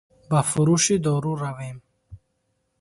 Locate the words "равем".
1.41-1.77